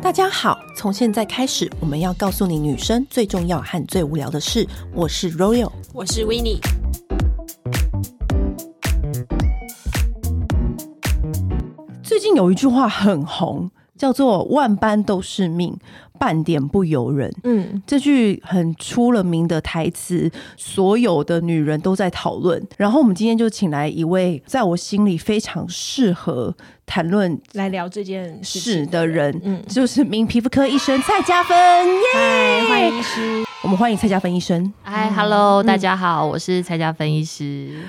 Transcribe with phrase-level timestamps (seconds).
[0.00, 4.66] 大家好，从现在开始，我们要告诉你女生最重要和最无聊的事。
[4.94, 6.58] 我是 Royal，我是 Winnie。
[12.02, 15.76] 最近有一句话很红，叫做“万般都是命”。
[16.18, 22.60] 半点不由人，嗯，这句很出了名的台词，所有的女人都在讨论。
[22.76, 26.52] 然后我们今天就请来一位，在我心里非常适合
[26.84, 34.72] 谈论来聊这件事的人，嗯，就是名皮肤科医生蔡嘉芬，耶，欢迎医师，我们欢迎蔡嘉芬医生。
[34.82, 37.84] 嗨，Hello，大家好，我是蔡嘉芬医师。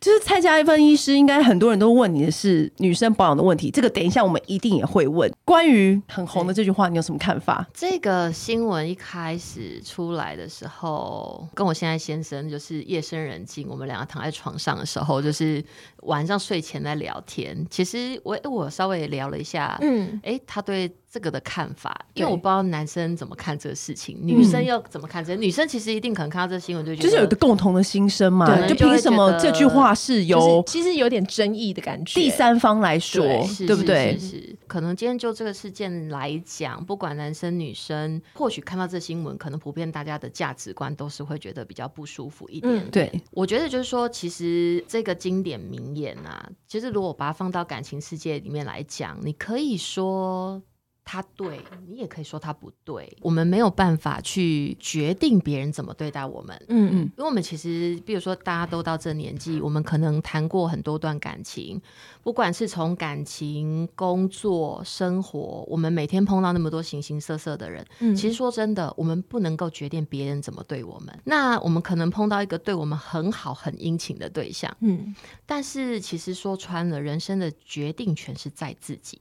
[0.00, 3.70] 就是蔡佳芬医师，应该很多人都问你的是女生保养的问题。
[3.70, 5.30] 这个等一下我们一定也会问。
[5.44, 7.66] 关于很红的这句话，你有什么看法？
[7.74, 15.62] 这个新闻一开始出来的时候，跟我现在先生就是夜深人静，我们两个躺在床上的时候，就是
[16.04, 17.66] 晚上睡前在聊天。
[17.68, 20.90] 其实我我稍微聊了一下，嗯，哎，他对。
[21.10, 25.40] 这个的看法，因为我不知道男生怎么看这个事情，女生又怎么看这个？
[25.42, 33.24] 女生其实一定可能看到这个新闻就觉得，就是有一个共同的心声嘛，就凭什么这句话是由其实有点争议的感觉，第三方来说，
[33.66, 34.16] 对不对？
[34.18, 42.88] 是，是，是，可能今天就这个事件来讲，不管男生女生，或许看到这新闻，可能普遍大家的价值观都是会觉得比较不舒服一点。
[42.92, 50.62] 对，我觉得就是说，其实这个经典名言啊，其实如果把它放到感情世界里面来讲，你可以说。
[51.10, 56.56] 他对你也可以说他不对，我们没有办法去决定别人怎么对待我们。
[56.68, 61.82] 嗯嗯，因为我们其实，比如说大家都到这年纪，我们可能谈过很多段感情，
[62.22, 67.84] 不管是从感情、工作、生活，我们每天碰到那么多形形色色的人。
[67.98, 71.12] 嗯，其实说真的，我们不能够决定别人怎么对我们。
[71.24, 74.72] 那我们可能碰到一个对我们很好、很殷勤的对象。
[74.78, 75.12] 嗯，
[75.44, 79.20] 但是其实说穿了，人生的决定权是在自己。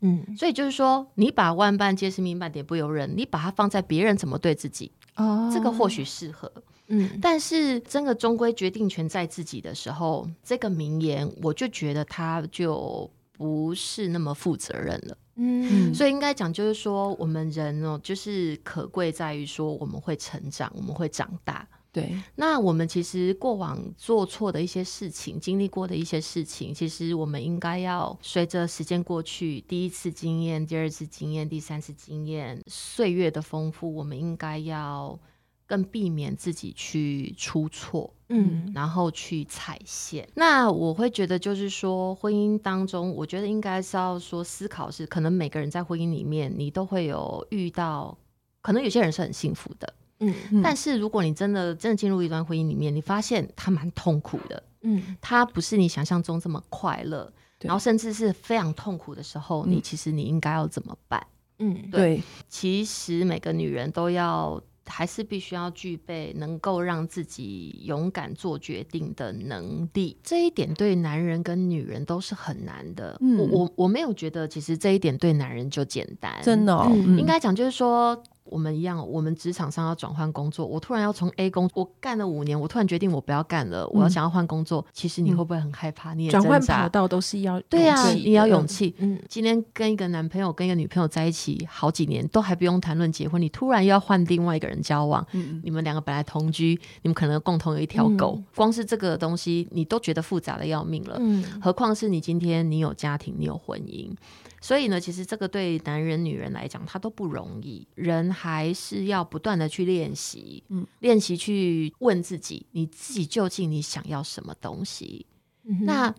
[0.00, 6.50] 嗯，所以就是说，你把万般皆是命，半点不由人，你把它放在别人怎么对自己，哦，这个或许适合，
[6.86, 21.66] 嗯，但是真的终归决定权在自己的时候，这个名言我就觉得它就不是那么负责任了，嗯，所以应该讲就是说，我们人哦，就是可贵在于说我们会成长，我们会长大。
[21.90, 35.18] 对，那我们其实过往做错的一些事情，经历过的一些事情，其实我们应该要随着时间过去，第一次经验、第二次经验、第三次经验，岁月的丰富，我们应该要
[35.66, 40.28] 更避免自己去出错，嗯，然后去踩线。
[40.34, 48.16] 那我会觉得，就是说，婚姻当中，我觉得应该是要说思考是，可能每个人在婚姻里面，你都会有遇到，
[48.60, 49.94] 可能有些人是很幸福的。
[50.20, 61.24] 嗯，但是如果你真的真的进入一段婚姻里面，你发现他蛮痛苦的，嗯，他不是你想象中这么快乐，然后甚至是非常痛苦的时候，你其实你应该要怎么办？
[61.60, 73.16] 嗯，对，其实每个女人都要还是必须要具备能够让自己勇敢做决定的能力，这一点对男人跟女人都是很难的。
[73.20, 78.20] 嗯，我我我没有觉得其实这一点对男人就简单，真的哦，应该讲就是说。
[78.50, 84.84] 我们一样，我们职场上要转换工作，我突然要从 A 工，我干了五年，我突然决定我不要干了，我要想要换工作。
[84.92, 86.14] 其实你会不会很害怕？
[86.14, 88.94] 你也转换跑道都是要对啊，你要勇气。
[88.98, 95.26] 嗯，今天跟一个男朋友跟一个女朋友在一起好几年，都还不用谈论结婚，你突然要换另外一个人交往，
[95.62, 104.10] 你们两个本来同居，你们可能共同有一条狗，光是这个东西你都觉得复杂的要命了，嗯，何况是你今天你有家庭，你有婚姻。
[104.60, 107.86] 所以呢，其实这个对男人、女人来讲，他都不容易。
[107.94, 115.26] 人还是要不断的去练习，嗯，练习去问自己，你自己究竟你想要什么东西？
[115.64, 116.14] 嗯、那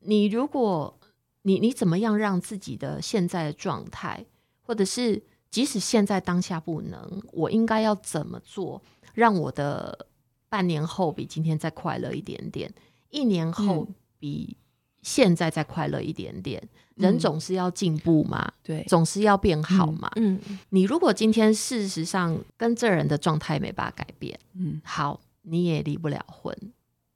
[0.00, 0.98] 你如果
[1.42, 4.26] 你你怎么样让自己的现在的状态，
[4.62, 8.82] 或者是即使现在当下不能，我应该要怎么做，
[9.14, 10.06] 让我的
[10.48, 12.72] 半年后比今天再快乐一点点，
[13.08, 14.56] 一年后比
[15.02, 16.60] 现在再快乐一点点？
[16.62, 16.68] 嗯
[17.00, 20.10] 人总是要进步嘛，嗯、对，总是要变好嘛。
[20.16, 26.54] 嗯，嗯，你如果今天事实上跟这人的状态没办法改变，嗯，好，你也离不了婚，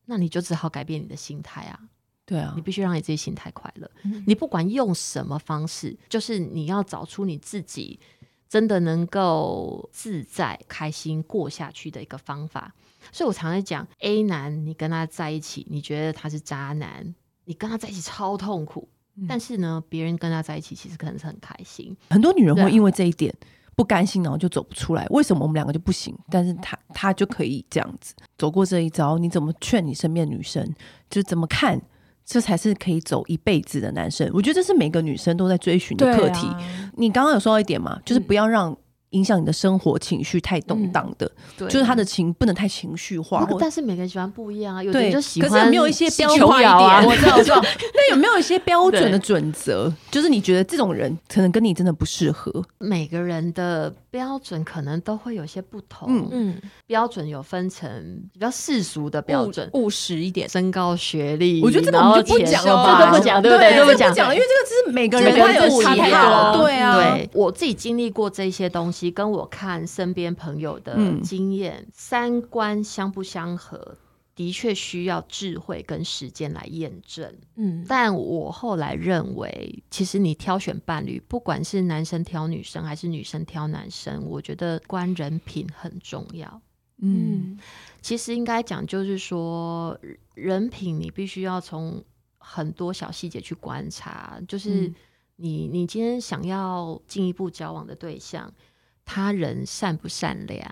[0.06, 1.78] 那你就只好改变你的心态啊。
[2.24, 3.90] 对啊，你必须让你自己心态快乐。
[4.04, 8.00] 嗯、你不管用什么方式，就是你要找出你自己
[8.48, 12.74] 真的能够自在、开心过下去的一个方法。
[13.12, 17.14] 所以我常常讲，A 男，你跟他在一起，你觉得他是渣男，
[17.44, 18.88] 你跟他在一起超痛苦。
[19.28, 21.96] 但是呢，别人跟他在一起，其实可能是很开心。
[22.10, 23.32] 很多女人会因为这一点
[23.76, 25.06] 不甘心，然后就走不出来。
[25.10, 26.12] 为什么我们两个就不行？
[26.30, 29.16] 但是他他就可以这样子走过这一招。
[29.16, 30.68] 你怎么劝你身边的女生？
[31.08, 31.80] 就怎么看
[32.24, 34.28] 这才是可以走一辈子的男生。
[34.34, 36.48] 我觉得这是每个女生都在追寻的课题。
[36.48, 38.76] 啊、你刚刚有说到一点嘛，就是不要让。
[39.14, 43.48] 影响你的生活情绪太动荡的，嗯、就是他的情不能太情绪化。
[43.58, 45.48] 但是每个人喜欢不一样啊，有的人就喜欢。
[45.48, 46.40] 可是有没有一些标准？
[46.44, 47.62] 我知道，我知道。
[47.94, 49.92] 那有没有一些标准的准则？
[50.10, 52.52] 就是你觉得这种人可能跟你真的不适合。
[52.78, 56.28] 每个人的标准可能都会有些不同。
[56.30, 57.88] 嗯，标准有分成
[58.32, 61.62] 比较世俗的标准，务实一点，身高、学历。
[61.62, 63.78] 我觉得这个我们就不讲了吧，这都不讲，对不对？
[63.78, 66.58] 都不讲，因为这个只是每个人他有不一样。
[66.58, 69.03] 对啊，对我自己经历过这些东西。
[69.10, 73.96] 跟我看身边朋友的经验，嗯、三观相不相合，
[74.34, 77.32] 的确需要智慧跟时间来验证。
[77.56, 86.60] 嗯，但我后来认为，其实你挑选伴侣，不管是男生挑女生还是女生挑男生，我觉得观人品很重要。
[86.98, 87.58] 嗯，
[88.00, 89.98] 其实应该讲就是说，
[90.34, 92.02] 人品你必须要从
[92.38, 94.92] 很多小细节去观察，就是
[95.36, 98.52] 你你今天想要进一步交往的对象。
[99.04, 100.64] 他人善不善良？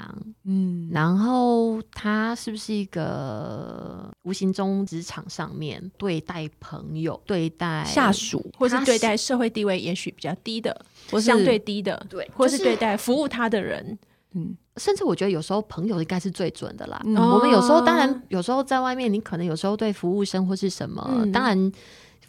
[0.44, 10.74] 嗯，然后他是不是一个无形中职场上面对待朋友、对待下属，或是对待社会地位也许比较低的，
[11.10, 13.98] 或是相对低的，对，或是对待服务他的人，
[14.32, 17.00] 嗯，甚至我觉得有时候朋友应该是最准的啦。
[17.04, 21.72] 嗯，我们有时候当然有时候在外面，你可能有时候对服务生或是什么，嗯，当然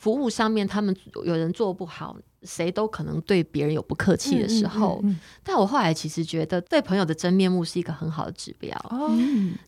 [0.04, 2.18] 服务上面他们有人做不好。
[2.46, 8.78] 谁都可能对别人有不客气的时候，嗯嗯嗯嗯、但我后来其实觉得，对朋友的真面目是一个很好的指标。
[8.90, 9.10] 哦，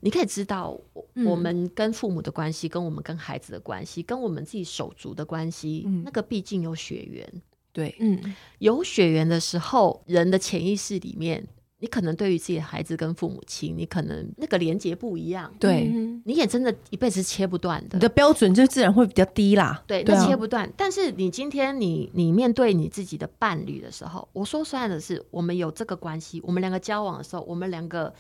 [0.02, 0.78] 你可以知道，
[1.26, 7.26] 我们跟父母的关系，跟我们跟孩子的关系，跟我们自己手足的关系，嗯、那个毕竟有血缘。
[7.72, 11.48] 对，嗯，有血缘的时候，人的潜意识里面。
[11.80, 15.92] 你可能对于自己的孩子跟父母亲，你可能那个连接不一样，对，
[16.24, 19.84] 你也真的一辈子切不断的，你的标准就自然会比较低啦。
[19.86, 20.72] 对，那切不断。
[20.78, 28.14] 但是你今天你你面对你自己的伴侣的时候，我说实在的是，我们有这个关系，我们两个交往的时候，我们两个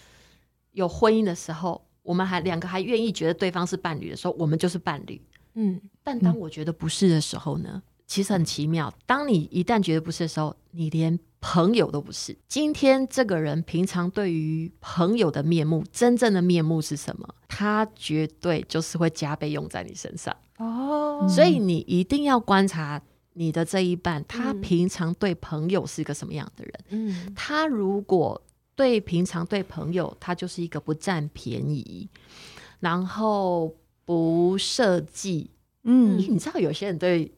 [0.73, 5.21] 有婚姻的时候，我们还两个还愿意觉得对方是伴侣的时候，我们就是伴侣。
[5.53, 7.69] 嗯，但当我觉得不是的时候呢？
[7.73, 11.19] 嗯、其实很奇妙，当你一旦觉得不是的时候，你连。
[11.47, 12.35] 朋友都不是。
[12.47, 17.35] 今天这个人平常对于朋友的面目，真正的面目是什么？
[17.47, 21.27] 他绝对就是会加倍用在你身上哦。
[21.29, 22.99] 所以你一定要观察
[23.33, 26.73] 你的这一半，他平常对朋友是一个什么样的人？
[26.89, 28.41] 嗯，他如果
[28.75, 32.09] 对平常对朋友，他就是一个不占便宜，
[32.79, 33.71] 然后
[34.03, 35.51] 不设计。
[35.83, 37.31] 嗯，你知道有些人对。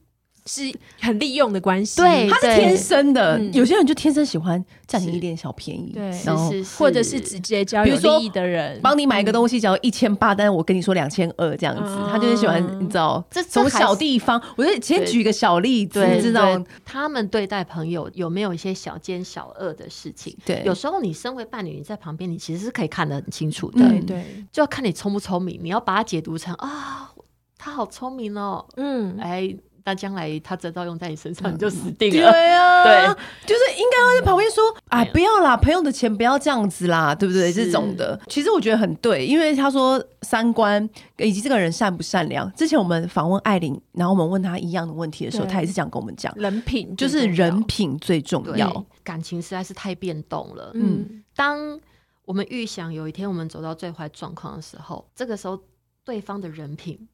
[0.48, 0.62] 是
[1.00, 3.38] 很利用的关系，对，他是天生的。
[3.52, 20.34] 有些人就天生喜欢占你一点小便宜，对，是是，或者是直接交有利益的人，帮你买一个东西只要一千八，但是我跟你说两千二这样子，他就是喜欢，你知道，这从小地方，我就先举一个小例子，知道他们对待朋友有没有一些小奸小恶的事情？
[20.46, 27.10] 对，有时候你身为伴侣，你在旁边，你其实是可以看得很清楚的，对对，就要看你聪不聪明，你要把它解读成啊，
[27.58, 29.54] 他好聪明哦，嗯，哎。
[29.88, 32.30] 那将来他真到用在你身上，你就死定了。
[32.30, 33.06] 对啊， 对，
[33.46, 40.86] 就是应该会在旁边说：“啊，不要啦，朋友的钱不要这样子啦，对不对？”这种的，其实我觉得很对，因为他说三观
[41.16, 42.52] 以及这个人善不善良。
[42.52, 48.84] 之前我们访问艾琳，然后我们问他一样的问题的时候，他也是这样跟我们讲：人品就是人品最重要。
[49.02, 50.70] 感情实在是太变动了。
[50.74, 51.80] 嗯，当
[52.26, 55.58] 我们预想有一天我们走到最坏状况的时候，这个时候
[56.04, 57.08] 对方的人品。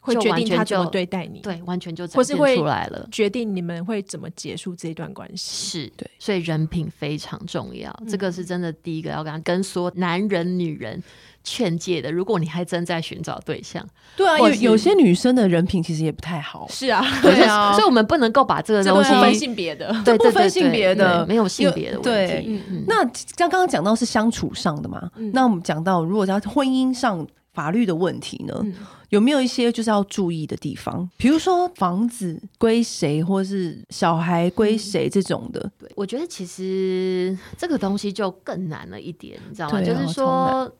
[0.00, 3.08] 会决定他怎么对待你，对，完全就展现出来了。
[3.10, 7.90] 决定你们会怎么结束这段关系，是对，所以人品非常重要。
[8.00, 11.02] 嗯、这个是真的，第一个要跟跟说男人、女人
[11.42, 12.10] 劝诫的。
[12.10, 13.86] 如果你还正在寻找对象，
[14.16, 16.66] 对啊，有有些女生的人品其实也不太好。
[16.70, 22.32] 是啊， 对啊，所以我们不能够把这个东西分性别的，对，不分性别的，没有性别的问题。
[22.32, 23.04] 对，嗯嗯、那
[23.36, 27.26] 刚刚讲到是相处上的嘛，嗯、那我们讲到如果在婚姻上。
[27.54, 28.72] 法律的问题呢，嗯、
[29.10, 31.08] 有没有一些就是要注意的地方？
[31.16, 35.70] 比如说房子归谁，或是小孩归谁这种的。
[35.78, 39.78] 对，我觉得其实这个东西就更难了一点，你知道吗？
[39.78, 40.70] 啊、就是说，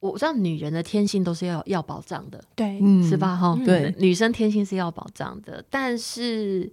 [0.00, 3.36] 我知道女人的天性都是要要保障的，对，是吧？
[3.36, 6.70] 哈、嗯，对，女生天性是要保障的，但是。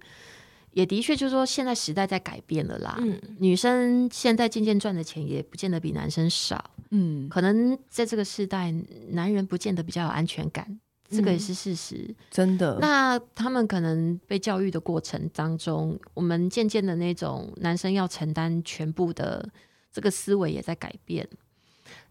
[0.72, 2.98] 也的确，就是说，现在时代在改变了啦。
[3.00, 6.62] 嗯，女生现在渐渐赚的钱也不见得比男生少。
[6.90, 8.70] 嗯，可能在这个时代，
[9.12, 12.14] 男人不见得比较有安全感，这个也是事实。
[12.30, 12.78] 真的。
[12.80, 19.48] 那他们可能被教育的过程当中，我们渐渐的那种男生要承担全部的
[19.92, 21.28] 这个思维也在改变，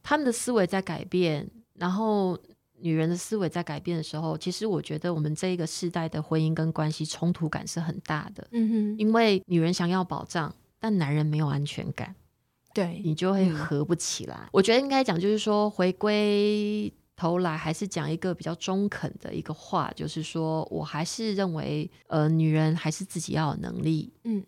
[0.02, 2.38] 他们的思维在改变，然后
[2.80, 8.48] 女人的思维在改变的时候，其实我觉得我们这一个世代的婚姻跟关系冲突感是很大的。
[8.52, 12.16] 嗯哼，因为女人想要保障，但男人没有安全感，
[12.74, 14.36] 对，你就会合不起来。
[14.44, 24.12] 嗯、我觉得应该讲，就是说回归头来，还是讲一个比较中肯的一个话，就是说我还是认为，呃，女人还是自己要有能力。
[24.24, 24.44] 嗯。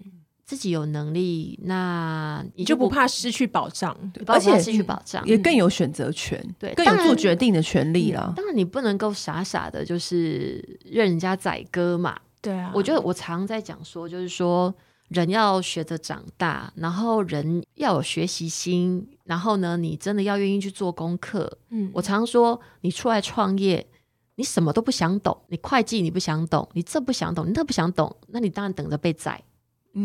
[0.46, 3.94] 自己有能力，那你就不怕失去保障，
[4.28, 8.32] 而且失去保障也更有选择权，对，更有做决定的权利了。
[8.34, 12.18] 当然，你不能够傻傻的，就是任人家宰割嘛。
[12.42, 14.74] 对啊，我觉得我常在讲说，就是说
[15.10, 21.60] 人要学着长大，然后人要有学习心，然后呢，你真的要愿意去做功课。
[21.70, 23.88] 嗯，我常说，你出来创业，
[24.36, 29.42] 你什么都不想懂，你会计你不想懂，你这不想懂，你那不想懂，那你当然等着被宰。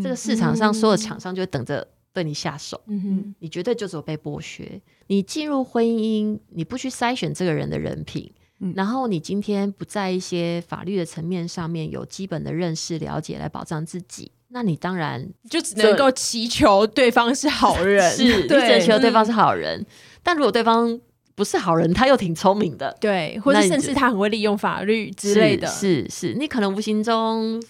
[0.02, 4.80] 这个市场上所有厂商就会等着对你下手，嗯哼，你绝对就只有被剥削。
[5.08, 19.80] 你进入婚姻，你不去筛选这个人的人品，嗯，然后你今天不在一些法律的层面上面有基本的认识了解来保障自己，那你当然就只能够祈求对方是好人， 是，对，你只能祈求对方是好人。
[19.80, 19.86] 嗯，
[20.22, 21.00] 但如果对方
[21.34, 27.62] 不是好人，他又挺聪明的，对，或者甚至他很会利用法律之类的，是是，是，你可能无形中。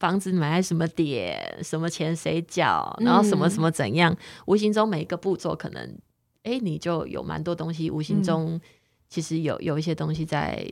[0.00, 4.16] 房子买在什么点，什么钱谁缴，然后什么什么怎样，嗯、
[4.46, 5.94] 无形中每一个步骤可能，
[6.42, 8.58] 哎，你就有蛮多东西，无形中
[9.10, 10.66] 其实有有一些东西在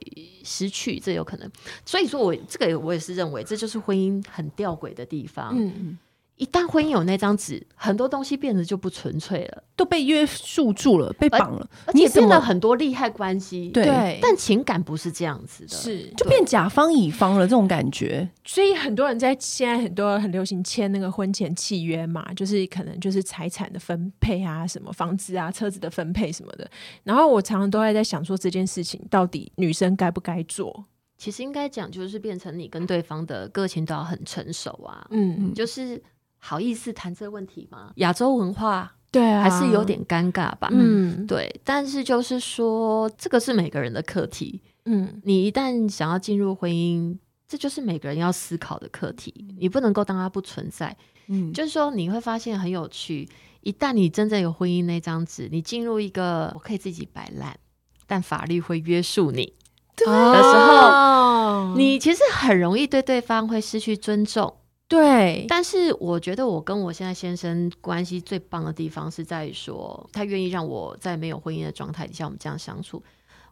[0.45, 1.51] 失去，这有可能。
[1.85, 5.55] 所以说我这个我也是认为，这就是婚姻很吊诡的地方。
[5.59, 5.99] 嗯
[6.39, 13.71] 一旦婚姻有那张纸，很多东西变得就不纯粹了，都被约束住了，被绑了，而且变了很多利害关系。
[13.71, 18.29] 对，但情感不是这样子的，是就变甲方乙方了这种感觉。
[18.45, 26.71] 所以很多人在现在很多很流行签那个婚前契约嘛，就是可能就是财产的分配啊，什么房子啊、车子的分配什么的。
[27.03, 30.85] 然后我常常都会在想说，这件事情到底女生该不该做？
[31.17, 35.05] 其实应该讲，就是变成你跟对方的个性都要很成熟啊。
[35.11, 36.01] 嗯，就是。
[36.39, 37.93] 好意思谈这个问题吗？
[37.97, 40.69] 亚洲文化对啊，还是有点尴尬吧。
[40.71, 41.61] 嗯，对。
[41.65, 44.61] 但是就是说，这个是每个人的课题。
[44.85, 47.17] 嗯，你一旦想要进入婚姻，
[47.47, 49.33] 这就是每个人要思考的课题。
[49.59, 50.97] 你不能够当它不存在。
[51.27, 53.29] 嗯，就是说你会发现很有趣。
[53.61, 57.59] 一旦你真正有婚姻那张纸，你进入一个我可以自己摆烂，
[58.07, 59.53] 但法律会约束你
[59.97, 64.55] 对的时候，你其实很容易对对方会失去尊重。
[64.89, 73.03] 对，但是我觉得我跟我现在先生关系最棒的地方是在于说，他愿意让我在没有婚姻的状态底下，我们这样相处。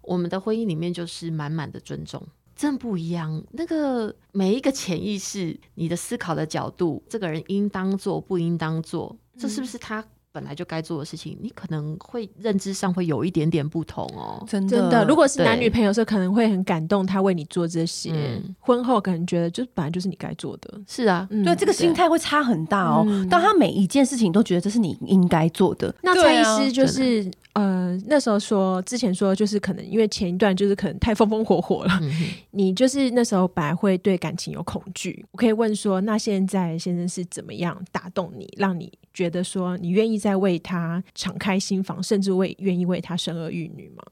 [0.00, 3.45] 我们的婚姻里面就是满满的尊重，真不一样。
[3.50, 10.02] 那个每一个潜意识，你的思考的角度，这个人应当做不应当做，这是不是他？
[10.37, 14.45] 本来就该做的事情，你可能会认知上会有一点点不同哦。
[14.47, 18.12] 真的，真的，如果是男女朋友的时候，可能会很感动，他为你做这些。
[18.12, 20.78] 嗯、婚后可能觉得，就本来就是你该做的。
[20.87, 23.02] 是啊，嗯、对，这个心态会差很大哦。
[23.09, 27.31] 嗯、当他每一件事情都觉得这是你应该做的，那蔡医师就是。
[27.57, 32.12] 呃，那时候说，之前说就是可能因为前一段就是可能太风风火火了，嗯、
[32.50, 35.25] 你就是那时候本来会对感情有恐惧。
[35.31, 44.02] 我可以问说，那现在先生是怎么样打动你，让你觉得说你愿意再为他敞开心房，甚至为愿意为他生儿育女吗？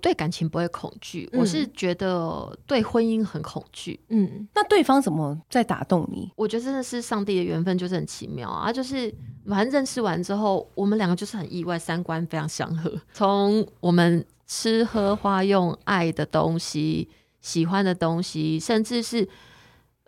[0.00, 3.98] 对感情不会恐惧，嗯、我是觉得对婚姻很恐惧。
[4.06, 6.30] 嗯，那对方怎么在打动你？
[6.36, 8.72] 我觉得真的是上帝的缘分，就是很奇妙啊！
[8.72, 9.12] 就是
[9.48, 12.96] 反正认识完之后，我们两个就是很意外，三观非常相合。
[13.12, 17.08] 从我们吃喝花用、爱的东西、
[17.40, 19.28] 喜欢的东西，甚至是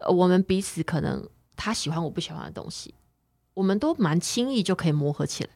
[0.08, 2.94] 我们彼此可能他喜欢我不喜欢的东西，
[3.54, 5.50] 我们都蛮轻易就可以磨合起来。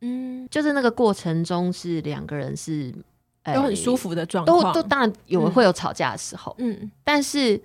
[0.00, 2.94] 嗯，就是那个过程中是两个人是。
[3.54, 7.62] 都很舒服的状况，都都当然有会有吵架的时候，嗯，但是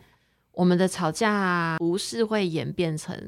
[0.51, 3.19] 我们的吵架不是会演变成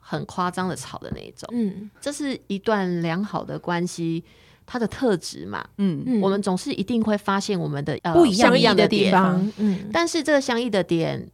[0.00, 4.22] 很夸张的吵的那一种，嗯，这是一段良好的关系
[4.64, 6.04] 它的特质嘛，嗯。
[6.06, 11.28] 嗯，我们总是一定会发现我们的呃不一样的地方，嗯，但是这个相异的点，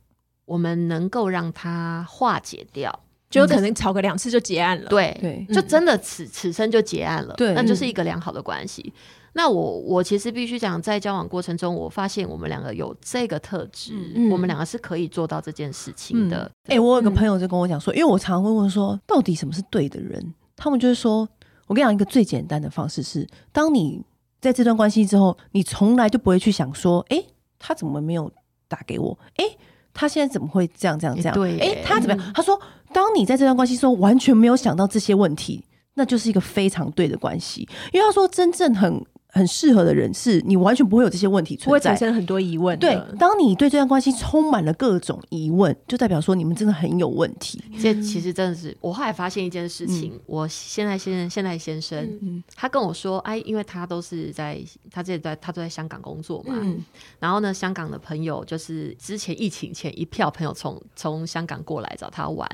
[0.47, 8.93] 我们能够让它化解掉，就可能吵个两次就结案了，对对，就真的此此生就结案了，对，那就是一个良好的关系。
[9.35, 16.43] 那我我其实必须讲，在交往过程中，我发现我们两个有这个特质，嗯、我们两个是可以做到这件事情的。
[16.65, 20.35] 哎、嗯欸，我有个朋友就跟我讲说，嗯、因为我常常会问说，到底什么是对的人？
[20.55, 21.27] 他们就是说，
[21.67, 24.03] 我跟你讲一个最简单的方式是，当你
[24.39, 27.27] 在这段关系之后，你从来就不会去想说，哎、欸，
[27.59, 28.31] 他怎么没有
[28.69, 29.19] 打给我？
[29.37, 29.59] 哎、欸，
[29.95, 31.35] 他现在怎么会这样这样这样？
[31.35, 32.27] 欸、对，哎、欸，他怎么样？
[32.27, 32.61] 嗯、他说，
[32.93, 39.05] 当你在这段关系中完全没有想到这些问题，那就是一个非常对的关系，因为他说真正很。
[39.35, 42.79] 很适合的人，是你完全不会有这些问题存在，会产生很多疑问。
[42.79, 47.65] 对，当你对这段关系充满了各种疑问，就代表说你们真的很有问题。
[47.81, 54.61] 这其实真的是，我后来发现一件事情，嗯、我现在先现在先生，嗯、他跟我说，哎，因为他都是在
[54.91, 56.85] 他这在他都在香港工作嘛，嗯、
[57.19, 62.47] 然后呢，香港的朋友就是之前疫情前一票朋友从从香港过来找他玩。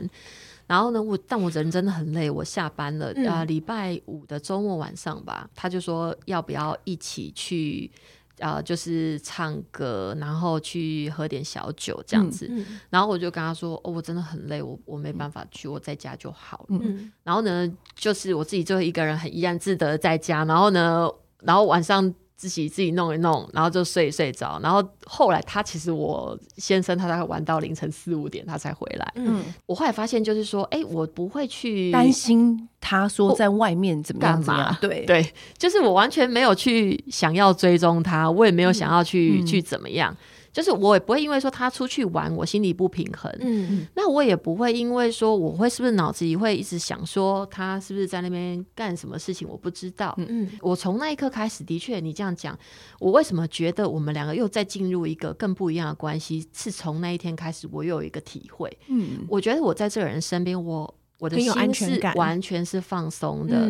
[0.68, 7.90] 然后呢，我但我人真的很累，我下班了，嗯、呃，礼拜五的周末晚上吧，他就说要不要一起去，
[8.38, 12.46] 呃，就是唱歌，然后去喝点小酒这样子。
[12.50, 16.78] 嗯嗯、然后我就跟他说，哦，我真的很累，我我没办法去，我在家就好了。
[16.82, 20.44] 嗯、然后呢，就是我自己就一个人很怡然自得在家。
[20.44, 21.10] 然后呢，
[21.40, 22.14] 然后晚上。
[22.38, 24.60] 自己自己弄一弄，然后就睡睡着。
[24.62, 29.12] 然后后来他其实我先生他大概玩到凌晨四五点他才回来。
[29.16, 34.76] 嗯，我后来发现就是说，哎，我不会去担心他说在外面怎么样怎么样。
[34.80, 40.16] 对对， 就是我完全没有去想要追踪他，我也没有想要去、嗯、去怎么样。
[40.58, 43.32] 就是我也不会因为说他出去玩，我心里不平衡。
[43.38, 50.12] 嗯，那我也不会因为说我会是不是脑子里会一直想说他是不是在那边干什么事情，我不知道。
[50.16, 52.58] 嗯，我从那一刻开始，的确你这样讲，
[52.98, 56.44] 我为什么觉得我们两个又再进入一个更不一样的关系？
[56.52, 58.76] 是从那一天开始，我又有一个体会。
[58.88, 60.92] 嗯，我觉得我在这个人身边，我。
[61.18, 63.68] 我的心是完全是放松的，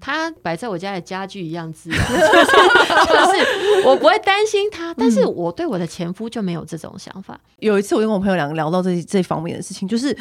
[0.00, 7.40] 它摆在我家的家具一样自然， 就是我不会担心他，但是我对我的前夫就没有这种想法。
[7.58, 10.16] 有一次我跟我朋友两个聊到这这方面的事情，就是。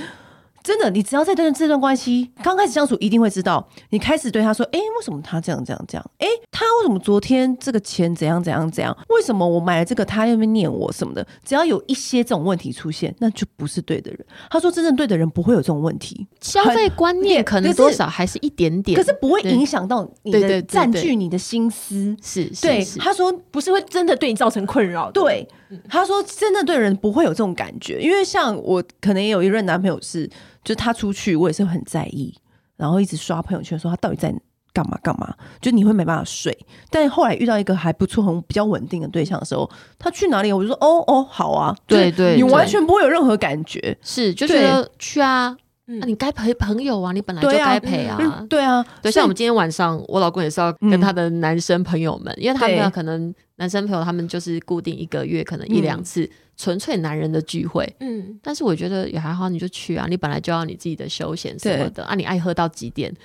[0.70, 3.68] 真的，你只要在这段这段关系刚开始相处，一定会知道。
[3.90, 6.12] 你开始对他说：“哎、欸，为什么他这样这样这样？
[6.20, 8.96] 哎、欸，他为什么昨天这个钱怎样怎样怎样？
[9.10, 11.26] 为什么我买了这个，他又没念我什么的？
[11.44, 22.16] 只要有一些这种问题出现，那就不是对的人。”他说：“真正对的人不会有这种问题，消费观念可能多少还是一点点，可是不会影响到你的占据你的心思。
[22.22, 22.86] 是，对。
[23.00, 25.10] 他说不是会真的对你造成困扰。
[25.10, 25.48] 对，
[25.88, 30.30] 他说真的对人不会有这种感觉，因为像我可能也有一任男朋友是。”
[30.62, 32.36] 就他出去，我也是很在意，
[32.76, 34.32] 然后一直刷朋友圈，说他到底在
[34.74, 35.34] 干嘛干嘛。
[35.62, 36.56] 就你会没办法睡，
[36.92, 39.68] 但后来遇到一个还不错、很比较稳定的对象的时候，
[39.98, 41.74] 他去哪里，我就说哦哦，好啊。
[41.88, 45.58] 对对，你完全不会有任何感觉，是就觉得去啊，
[46.00, 48.46] 那你该陪朋友啊，你本来就该陪啊。
[48.50, 56.30] 对啊，对，像我们今天晚上，我老公也是要跟他的男生朋友们，因为他们可能男生朋友他们就是固定一个月可能一两次。
[56.62, 63.16] 纯粹男人的聚会，嗯，但是我觉得也还好，你就去啊，你本来就要你自己的休闲什么的啊，你爱喝到几点，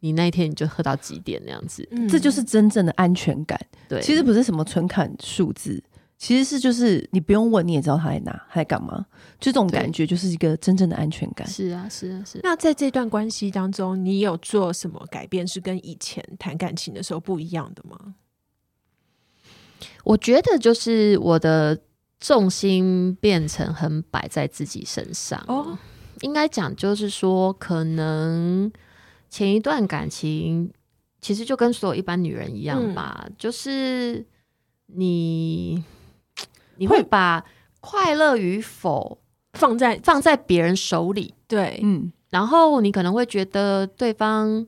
[0.00, 3.56] 你那一天你就喝到几点那样子，嗯，这就是真正的安全感。
[3.88, 5.80] 对，其实不是什么纯看数字，
[6.20, 9.04] 其实是就是你不用问你也知道他在哪，他在干嘛，
[9.40, 11.44] 就这种感觉就是一个真正的安全感。
[11.48, 12.40] 是啊，是啊，是啊。
[12.44, 18.14] 那在这段关系当中，你有做什么改变是跟以前谈感情的时候不一样的吗？
[20.04, 21.80] 我觉得就是我的。
[22.22, 25.78] 重心变成很摆在自己身上哦，
[26.20, 28.70] 应该讲就是说，可能
[29.30, 30.70] 前一段感情
[31.22, 34.22] 其实就跟所有一般女人一样吧，嗯、就是
[34.88, 35.82] 你
[36.80, 37.44] 你会把
[37.80, 39.18] 快乐与否
[39.52, 44.66] 放在放在别人手里，对，嗯，然后你可能会觉得对方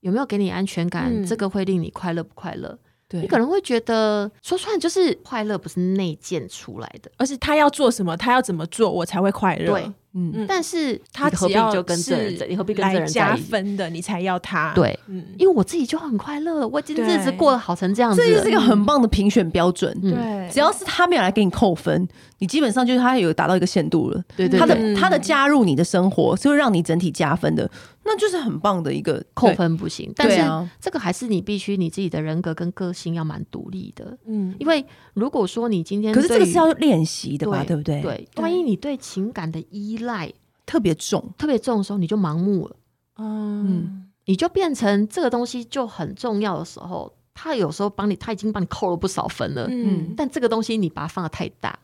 [0.00, 2.78] 有没有给你安全感，嗯、这个会令你快乐不快乐？
[3.08, 3.20] 对。
[3.20, 9.72] 你可能会觉得说出来就是快乐不是内建出来的，而是他要做什么，他要怎么做，我才会快乐。
[9.72, 9.92] 对。
[10.14, 14.72] 嗯，但是他只要就跟这人，你何必跟这人加分的，你才要他？
[14.74, 19.94] 对，嗯，因为我自己就很快乐，我今天日子过得好成这样子，这是一个很棒的评选标准。
[20.00, 24.20] 对，只要是他没有来给你扣分，你基本上就是他有达到一个限度了。
[24.34, 27.70] 对对，他的他的加入你的生活是会让你整体加分的，
[28.08, 30.12] 那就是很棒的一个扣分不行。
[30.16, 34.18] 但是这个还是你必须你自己的人格跟个性要蛮独立的。
[34.24, 38.02] 嗯，因为如果说你今天可是这个是要练习的吧，对不对？
[38.02, 40.32] 对，万一你对情感的依赖。
[40.66, 42.76] 特别重，特别重的时候，你就盲目了。
[43.16, 49.66] 嗯，你就变成这个东西就很重要的时候，他有时候帮你，他已经帮你扣了不少分了。
[49.70, 51.78] 嗯，但这个东西你把它放的太大，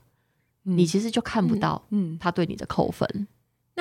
[0.67, 1.83] 嗯、你其实就看不到。
[1.93, 3.09] 嗯，他对你的扣分。
[3.15, 3.27] 嗯嗯、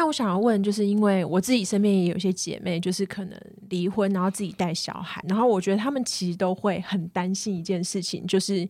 [0.04, 3.40] 那我想要问，就是因为我自己身边也有些姐妹，就是可能
[3.70, 8.68] 离婚，然后自己带小孩，然后我觉得他们其实都会很担心一件事情，就是。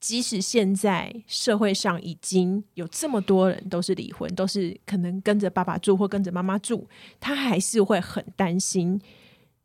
[0.00, 6.88] 即使现在社会上已经有这么多人都是离婚，都是可能跟着爸爸住或跟着妈妈住，
[7.20, 8.98] 他还是会很担心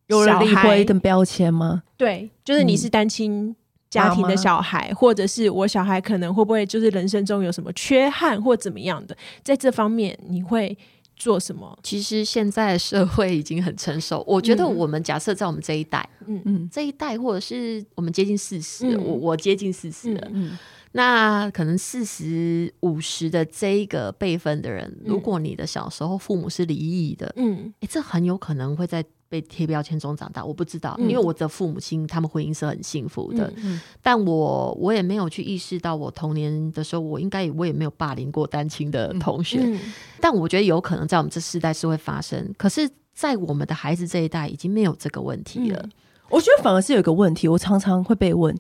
[0.08, 1.84] 有人离婚的标签吗？
[1.95, 3.56] 对，就是你是单亲
[3.89, 10.78] 家庭的小孩，嗯、或者是我小孩可能会不会就是人生中有什么缺憾或怎么样的，在这方面你会
[11.15, 11.78] 做什么？
[11.84, 16.41] 其实现在社会已经很成熟， 我觉得我们假设在我们这一代，嗯。
[16.45, 20.51] 嗯，这一代或者是我们接近四十、嗯，我我接近四十了，嗯。
[20.51, 20.58] 嗯。
[20.91, 30.44] 那可能四十五十的这一个辈分的人，如果你的小时候父母是离异的，嗯，哎、欸，这很有可能会在被贴标签中长大。
[30.44, 39.80] 我不知道，嗯、因为我的父母亲他们婚姻是很幸福的，嗯嗯、但我我也没有去意识到，我童年的时候，我应该我也没有霸凌过单亲的同学。
[40.20, 45.80] 但我觉得有可能在我们这世代是会发生，可是，在我们的孩子这一代已经没有这个问题了。
[45.84, 45.92] 嗯、
[46.30, 48.56] 我觉得反而是有一个问题，我常常会被问。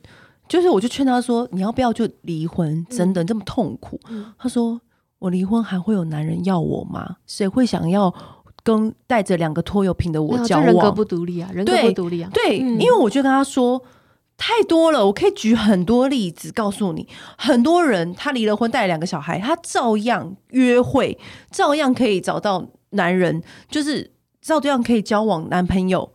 [0.47, 2.85] 就是，我就劝他说：“你要不要就离婚？
[2.87, 4.79] 真的这么痛苦？”嗯、他说
[5.17, 7.17] ：“我离婚还会有男人要我吗？
[7.25, 8.13] 谁会想要
[8.65, 10.65] 跟带着两个拖油瓶的我交往？
[10.65, 12.29] 人格不独立啊，人格不独立啊。
[12.33, 13.79] 对”因为我就跟他说
[14.35, 21.17] 太多了，我可以举很多例子告诉你，很多人他离了婚，带两个小孩，他照样约会，
[21.51, 26.11] 照样可以找到男人，就是照样可以交往男朋友。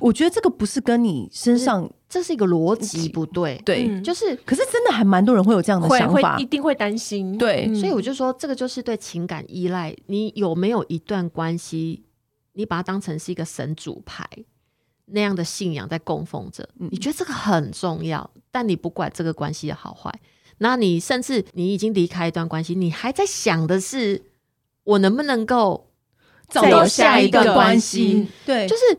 [0.00, 1.90] 我觉得这个不是跟你身上。
[2.10, 9.94] 这是一个逻辑不对，对，嗯、就是，可是真的还蛮多人会有这样的想法，会一定会担心，对，嗯、所以我就说，这个就是对情感依赖。
[10.06, 12.02] 你有没有一段关系，
[12.54, 14.26] 你把它当成是一个神主牌
[15.04, 16.66] 那样的信仰在供奉着？
[16.80, 20.10] 嗯、你觉得这个很重要，但你不管这个关系的好坏，
[20.56, 24.22] 那你甚至你已经离开一段关系，你还在想的是
[24.84, 25.90] 我能不能够
[26.48, 28.26] 找到下一段关系？
[28.46, 28.98] 对，就是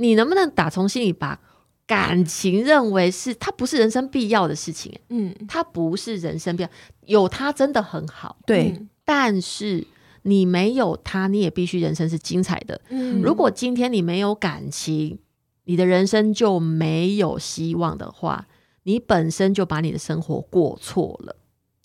[0.00, 1.38] 你能不能打从心里把。
[1.86, 6.68] 感情认为是它不是人生必要的事情，嗯，它不是人生必要，
[7.06, 8.70] 有它真的很好，对。
[8.78, 9.84] 嗯、但是
[10.22, 12.80] 你没有它，你也必须人生是精彩的。
[12.90, 15.18] 嗯，如果今天你没有感情，
[15.64, 18.46] 你的人生就没有希望的话，
[18.84, 21.34] 你本身就把你的生活过错了。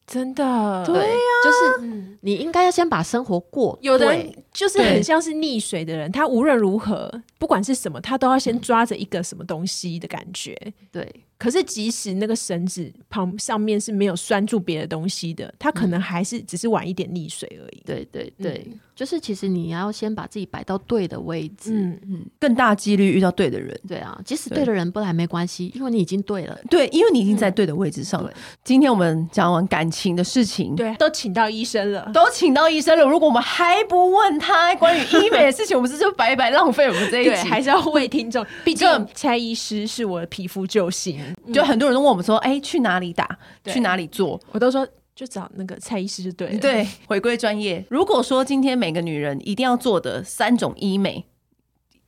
[0.07, 3.77] 真的，对呀，就是你应该要先把生活过。
[3.81, 10.55] 有的人就是很像是溺水的人，他无论如何，不管是什么，他都要先抓着一个什么东西的感觉。
[10.91, 11.23] 对。
[11.38, 17.82] 可是，即使那个绳子旁上面是没有拴住别的东西的，它可能还是只是晚一点溺水而已。
[17.86, 23.78] 对对对，嗯、就是其实你要先把自己摆到对的位置，嗯嗯，更大几率遇到对的人。
[23.88, 26.58] 对啊，即使对的人不来没关系，因为你已经对了。
[26.69, 28.30] 对，因为你已经在对的位置上了。
[28.34, 33.06] 嗯、今天我们讲完感情的事情，对，都请到医生了，都请到医生了。
[33.06, 37.32] 如果我们还不问他关于医美的事情， 我们是就白白浪费我们这一集。
[37.50, 42.05] 还是要为听众，毕竟蔡医师是我的皮肤救星，嗯、就很多人都。
[42.05, 43.38] 问我们说：“哎、欸，去哪里打？
[43.65, 46.59] 去哪里做？”我都说就找那个蔡医师就对了。
[46.59, 47.83] 对，回归专业。
[47.89, 51.25] 如果说今天每个女人一定要做的三种医美，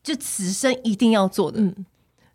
[0.04, 1.86] 就此生一定要做的，嗯、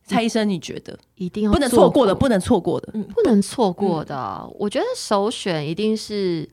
[0.04, 4.16] 蔡医生，你觉得一定要不能错过的，不能错过的，嗯、不能错过的。
[4.42, 6.48] 嗯、我觉得首选一定是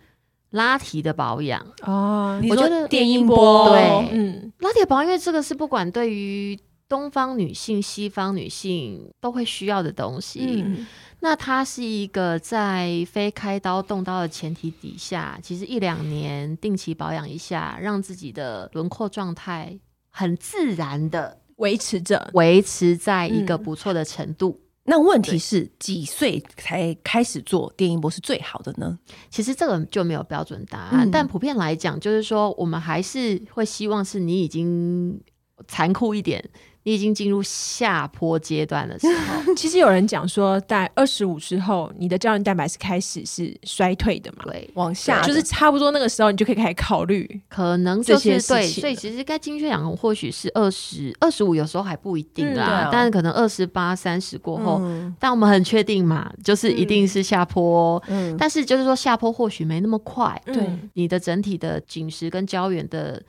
[0.51, 2.39] 拉提的保养哦。
[2.47, 6.59] 我觉得电音波，对，嗯，拉提保养，因为这个是不管对于。
[6.89, 10.63] 东方女性、西方女性都会需要的东西。
[10.65, 10.87] 嗯、
[11.19, 24.59] 那它是一个在非开刀动刀的前提底下，其实一两年定期保养一下，让自己的轮廓状态很自然的维持着，维持在一个不错的程度。
[24.59, 28.97] 嗯、那问题是几岁才开始做电音波是最好的呢？
[29.29, 35.21] 其实这个就没有标准答案，嗯、但普遍来讲，就是说我们还是会希望是你已经
[35.67, 36.43] 残酷一点。
[36.89, 44.43] 你已经进入下坡阶段的时候， 其实有人讲说，在二十五之后，你的胶原蛋白是开始是衰退的嘛？
[44.45, 48.65] 对，往下就是差不多那个时候，你就可以开始考虑，可能这些对。
[48.65, 52.65] 所以其实该精确养或许是二十二十五，有时候还不一定啦。
[52.65, 58.01] 嗯啊、但是可能二十八、三十过后，嗯、但我们很确定嘛，就是一定是下坡。
[58.07, 60.41] 嗯，但是就是说下坡或许没那么快。
[60.43, 63.21] 对、嗯，你的整体的紧实跟胶原的。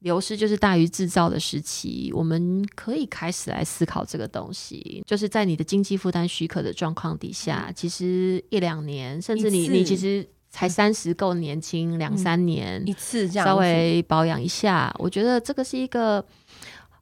[0.00, 5.02] 流失就是大于制造的时期，我们可以开始来思考这个东西。
[5.06, 16.24] 就是在你的经济负担许可的状况底下，嗯、其实一两年，甚至你你其实才三十够年轻，两、嗯、三年一次这样稍微保养一下，我觉得这个是一个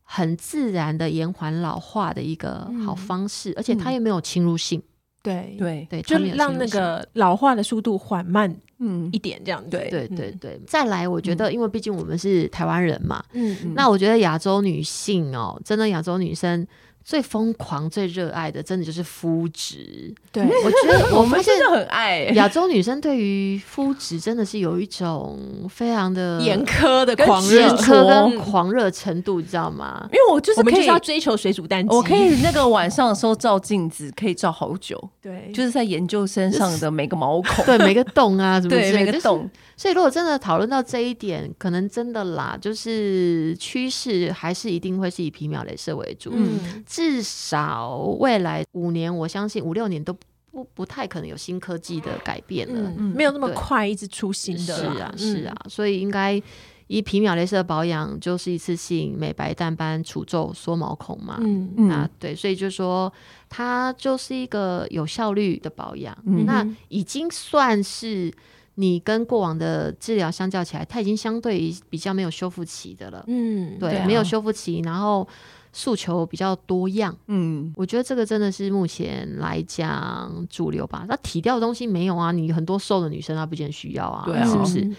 [0.02, 4.80] 很自然的延缓老化的一个好方式，嗯、而且它又没有侵入性。
[5.24, 8.54] 对对对，就让那个老化的速度缓慢。
[8.80, 10.60] 嗯，一点这样子，对对对对。
[10.66, 16.66] 再来，我觉得，因为毕竟我们是台湾人嘛，嗯，那我觉得亚洲女性哦，真的亚洲女生
[17.04, 20.14] 最疯狂、最热爱的，真的就是肤质。
[20.32, 25.38] 对，我觉得我们真的很爱亚洲女生对于肤质真的是有一种
[25.68, 30.08] 非常的严苛的狂热、严苛跟狂热程度，你知道吗？
[30.12, 34.98] 因为我就是可以要追求水煮蛋，我可以那个晚上的时候照镜子可以照好久。
[35.20, 39.48] 对，就是在研究身上的每个毛孔，对每个洞啊，什么对每个洞。
[39.76, 46.30] 就是、所以如果真的讨论到这一点，可能真的啦，就是趋势还是一定会是以皮秒镭射为主。
[46.34, 50.16] 嗯，至少未来五年，我相信五六年都
[50.50, 54.74] 不不太可能有新科技的改变了，嗯，没有那么快一直出新的。
[54.74, 56.42] 是啊，是啊，所以应该。
[56.87, 63.10] 以皮秒镭射保养就是一次性美白淡斑除皱缩毛孔嘛，嗯嗯，那对，所以就说
[63.48, 68.30] 它就是一个有效率的保养，嗯、那已经算是
[68.76, 75.26] 你跟过往的治疗相较起来，它已经相对于比较没有修复期的了，嗯，对，没有修复期，然后
[75.72, 81.04] 诉求比较多样，嗯，我觉得这个真的是目前来讲主流吧。
[81.08, 84.96] 那体掉的东西没有啊，你很多瘦的女生她不见需要啊，对啊，是不是？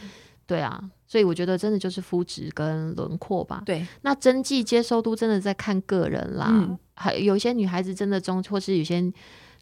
[0.47, 0.81] 对啊。
[1.07, 3.61] 所以我觉得真的就是肤质跟轮廓吧。
[3.63, 6.47] 对，那针剂接受度真的在看个人啦。
[6.49, 8.99] 嗯，还有一些女孩子真的中，或是有些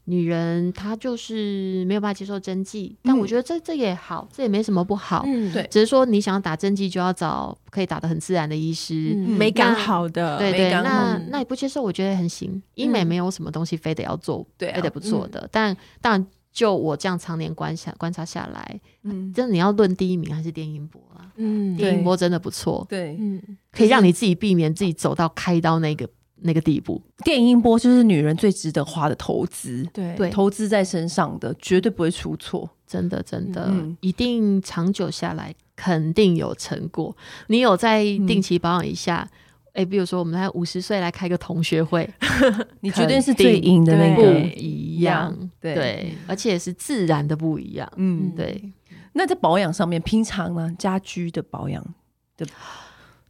[0.06, 2.96] 女人她就是没有办法接受针剂。
[3.04, 5.24] 嗯，但我觉得这这也好，这也没什么不好。
[5.26, 10.38] 嗯，对，只是说你想要打针剂，就要找可以打得很自然的医师，嗯，美感好的。
[10.38, 12.62] 对对，那那你不接受，我觉得很行。
[12.76, 15.48] 医美没有什么东西非得要做，对，非得不做的。
[15.52, 16.28] 但当然。
[16.54, 21.26] 就我这样常年观察观察下来，嗯，真的你要论第一名还是电音波啊？
[21.38, 26.08] 嗯，电音波真的不错，对，嗯，可以让你自己避免自己走到开刀那个
[26.44, 27.02] 那个地步。
[27.24, 30.16] 电音波就是女人最值得花的投资，对。
[30.16, 37.16] 对，投资在身上的绝对不会出错，真的真的，嗯，一定长久下来肯定有成果。
[37.48, 39.28] 你有在定期保养一下。
[39.32, 39.40] 嗯。
[39.74, 42.08] 哎、欸，比如说，我们来五十岁来开个同学会，
[42.82, 48.72] 你绝对是最赢的那个，不一样，对，对，而且是自然的不一样，嗯，对。
[49.14, 51.84] 那在保养上面，平常呢，家居的保养
[52.38, 52.46] 的，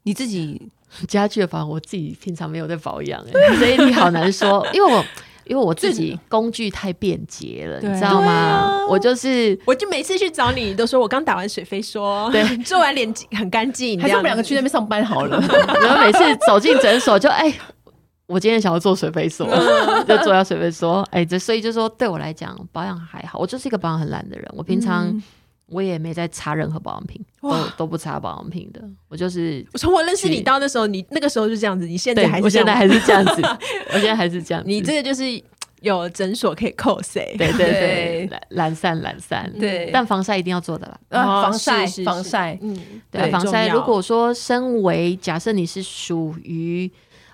[0.04, 0.70] 你自己
[1.08, 5.04] 家具的保养，我自己平常没有在保养，哎，所以你好难说， 因为我。
[5.46, 8.32] 因为我自己工具太便捷了，你知道吗？
[8.32, 15.38] 啊、我就是，我就每次去找你，都说我刚打完水飞说，对， 做完脸很干净，还是我们两个去那边上班好了。
[15.82, 17.54] 然后每次走进诊所就，就、欸、哎，
[18.26, 19.46] 我今天想要做水飞梭，
[20.06, 21.02] 就做下水飞梭。
[21.12, 25.10] 哎、欸，这所以就说对我来讲保养还好，我就是一个保养很懒的人，我平常。
[25.10, 25.22] 嗯
[25.74, 28.82] 我也没在擦任何保养品，都都不擦保养品的。
[29.10, 33.42] 我就是我从我认识你到那时候，你那个时候就这样子，你现在还是我现在还是这样子，
[33.94, 34.64] 我现在还是这样。
[34.66, 35.24] 你这个就是
[35.82, 37.36] 有诊所可以扣谁？
[37.38, 39.52] 对对对，懒散懒散。
[39.60, 41.00] 对，但防晒一定要做的啦。
[41.10, 42.78] 防晒防晒，嗯，
[43.12, 43.68] 对，防晒。
[43.68, 46.92] 如果说身为假设你是属于。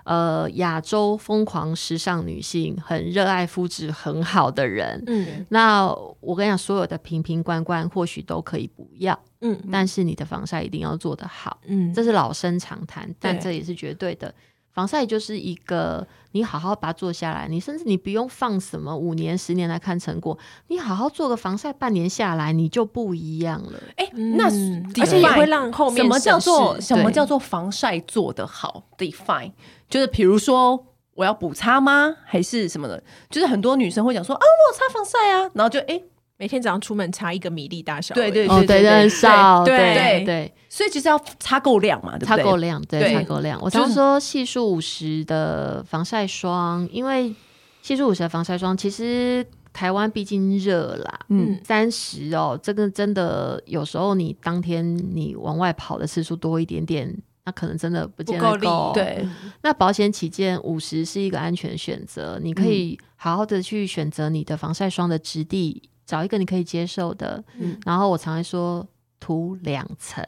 [0.09, 5.85] 呃，亚洲疯狂时尚女性，很热爱肤质很好的人，嗯，那
[6.19, 14.33] 我跟你讲，所有的瓶瓶罐罐或许都可以不要，嗯，但是你的防晒一定要做得好，嗯，这是老生常谈，但这也是绝对的。
[14.71, 23.79] 防晒就是一个，你好好把它做下来，你甚至你不用放什么五年、十年来看成果，你好好做个防晒，半年下来你就不一样了。
[23.95, 29.53] 哎、欸，那而且也会让后面什么叫做什么叫做防晒做得好？Define。
[29.89, 32.15] 就是比如说，我要补擦吗？
[32.23, 33.03] 还是什么的？
[33.29, 36.03] 就是很多女生会讲说啊，我有擦防晒啊，然后就哎、欸，
[36.39, 42.38] 每天早上出门擦一个米粒大小，对对对对对，很少，对对对，所以其实要擦够量嘛，对不对？
[42.38, 43.60] 擦够量，对，擦够量。
[43.62, 47.36] 我常说系数五十的防晒霜，因为
[47.82, 57.13] 系数五十的防晒霜，其实台湾毕竟热啦，嗯，三十哦，这个真的有时候你当天你往外跑的次数多一点点。
[57.45, 59.28] 那可能真的不见得够，对。
[59.63, 62.39] 那保险起见，五十是一个安全选择。
[62.43, 67.43] 你可以好好的去选择你的防晒霜的质地，找一个你可以接受的。
[67.59, 68.83] 嗯，然后我常会说
[69.19, 70.23] 涂两层，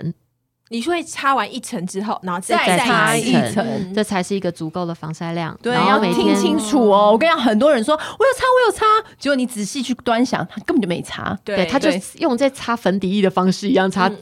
[0.69, 5.57] 你会擦完一层之后，然后再擦一层，这才是一个足够的防晒量。
[5.61, 7.11] 对，要听清楚哦。
[7.11, 8.85] 我跟你讲，很多人说我有擦，我有擦，
[9.17, 11.35] 结果你仔细去端详，他根本就没擦。
[11.43, 11.89] 对，他就
[12.19, 14.15] 用在擦粉底液的方式一样擦，极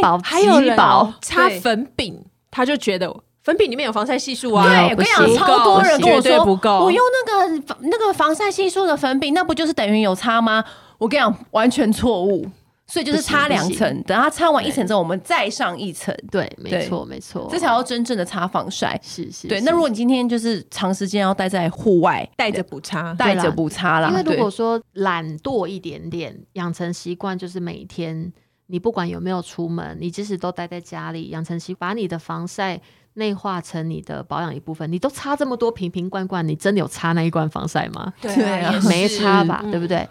[0.00, 2.24] 薄，还有薄，擦粉饼。
[2.52, 3.08] 他就觉得
[3.44, 4.64] 粉饼里面有防晒系数啊！
[4.64, 10.64] 对，我跟你讲，超多人跟我说不够，我用那个那个防晒系数的粉饼，那不就是等于有擦吗？
[11.00, 12.46] 我跟你讲，完全错误。
[12.86, 16.12] 所以就是擦两层，等它擦完一层之后，我们再上一层。
[16.28, 18.98] 对，没错，没错，这才叫真正的擦防晒。
[19.00, 19.46] 是是。
[19.46, 24.08] 对，那如果你今天就是长时间要待在户外，带着补擦，带着补擦啦。
[24.08, 28.32] 因为如果说懒惰一点点，养成习惯，就是每天。
[28.72, 32.80] 你不管有没有出门，你即使都待在家里，养成习惯，把你的防晒
[33.14, 34.90] 内化成你的保养一部分。
[34.92, 38.12] 你都擦这么多瓶瓶罐罐，你真的有擦那一罐防晒吗？
[38.20, 40.08] 对啊，没擦吧，嗯、对不对？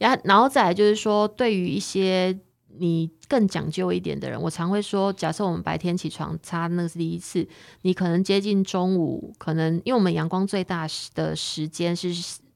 [0.00, 2.36] 然后，然后再来就是说，对于一些
[2.78, 7.46] 你更讲究一点的人，我常会说，假设我们白天起床擦那个是第一次，
[7.82, 12.10] 你可能接近中午，可能因为我们阳光最大的时间是。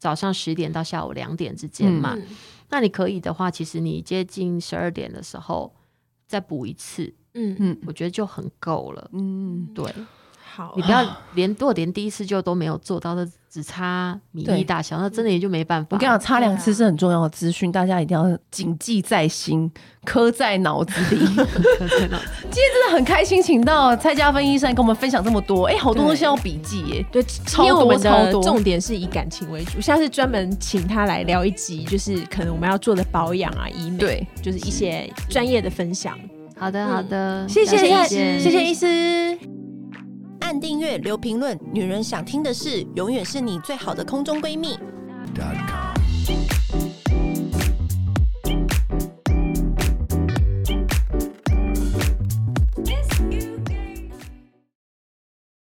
[0.04, 2.12] 早上十点到下午两点之间嘛。
[2.14, 2.26] 嗯、
[2.68, 5.74] 那你可以的话，其实你接近十二点的时候
[6.26, 9.10] 再补一次，嗯嗯，我觉得就很够了。
[9.14, 9.90] 嗯，对。
[10.56, 15.88] 好，你不要连如果连第一次就都没有做到的，只差米粒大小，那真的也就没办法。
[15.90, 19.68] 我跟你讲，差两次是很重要的资讯，大家一定要谨记在心，
[20.04, 21.18] 刻在脑子里。
[21.26, 27.04] 今天真的很开心，请到蔡嘉芬医生跟我们分享这么多，哎，好多东西要笔记耶。
[27.10, 36.16] 对，今天我们的重点是以感情为主，下次专门请他来聊一集，就是可能我们要做的保养啊、医美，对，就是一些专业的分享。
[36.56, 39.73] 好的，好的，谢谢医师，谢谢医师。
[40.60, 44.78] 订阅，留评论，女人想听的事，永远是你最好的空中闺蜜。